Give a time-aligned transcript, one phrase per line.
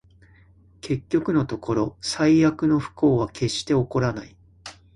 [0.81, 4.35] 結局のところ、最悪の不幸は決して起こらない